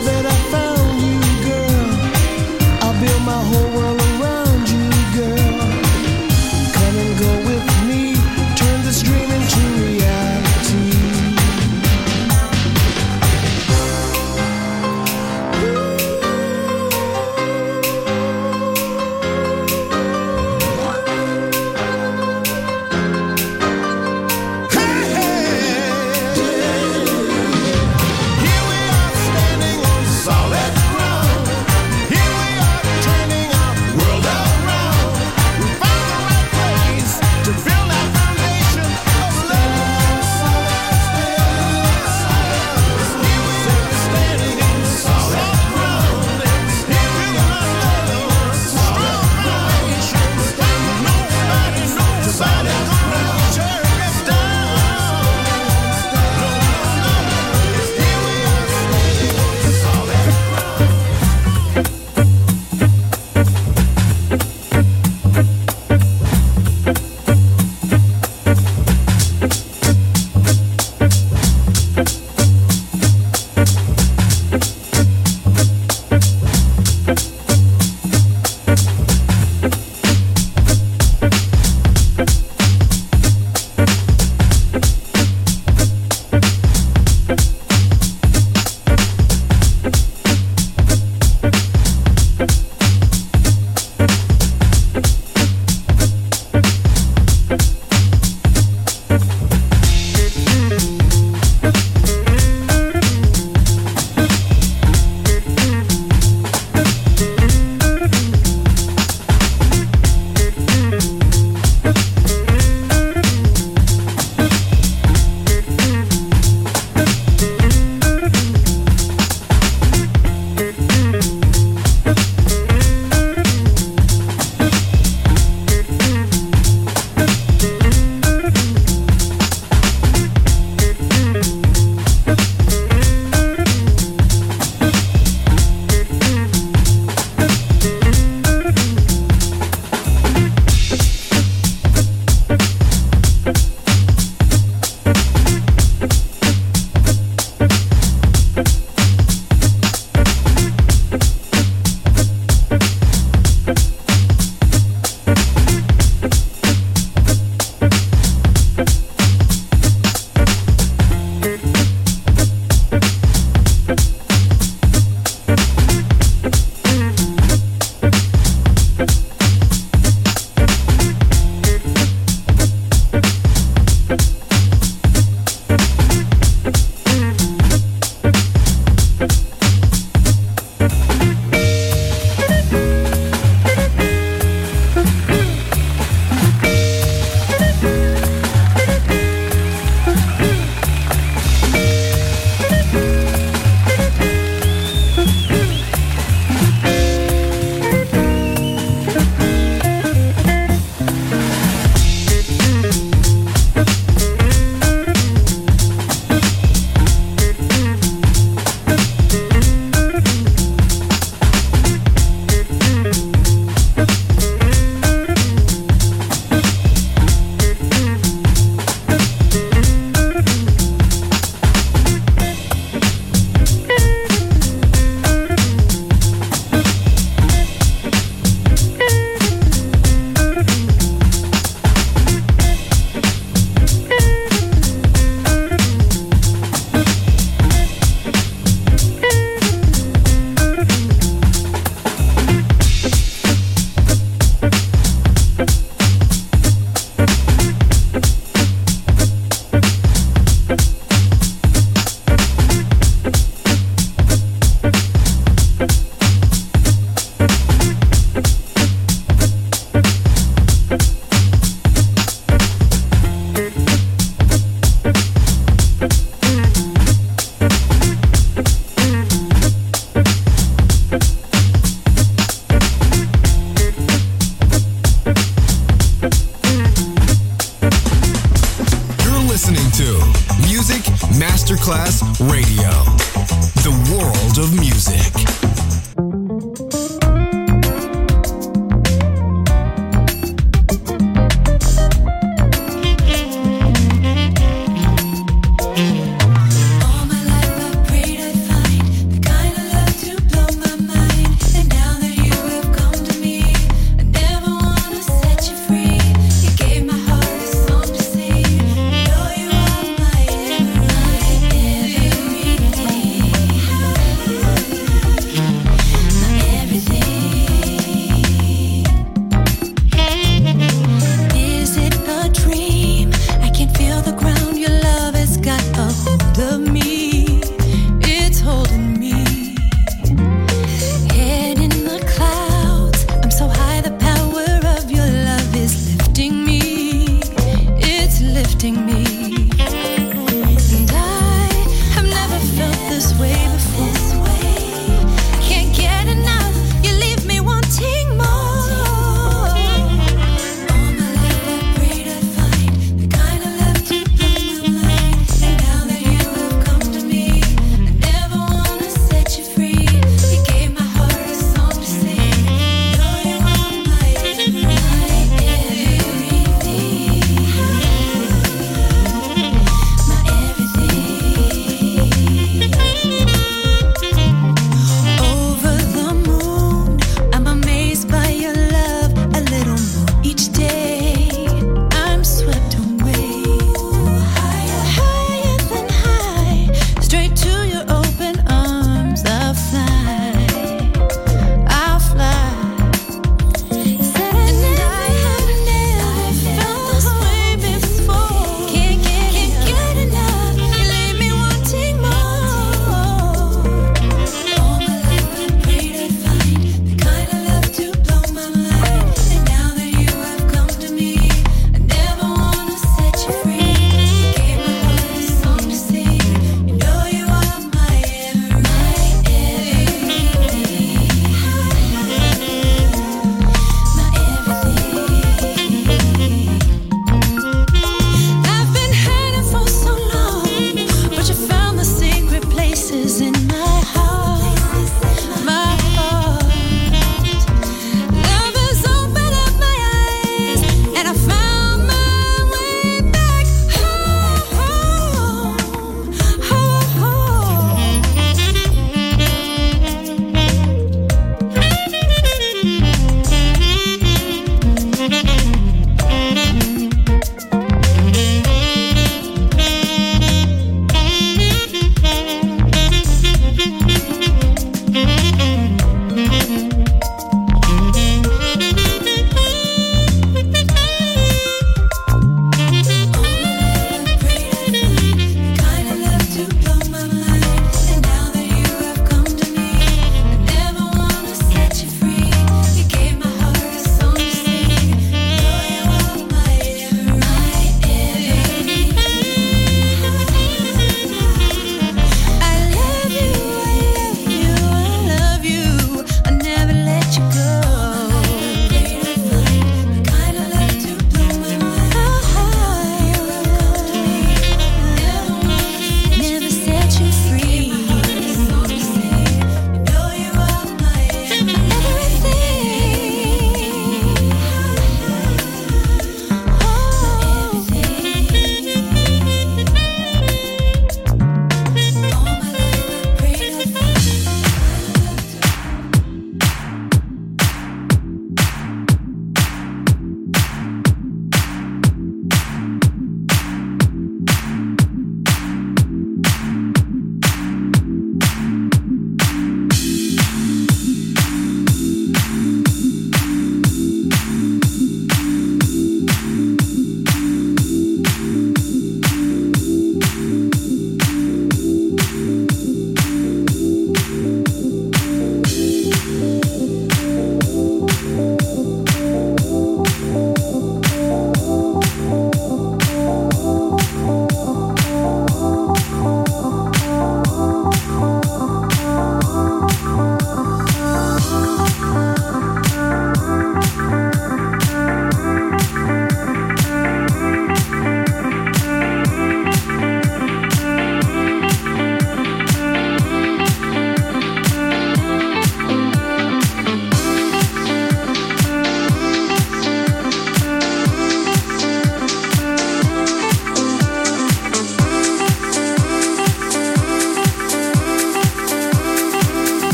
The 0.00 0.30
street. 0.30 0.67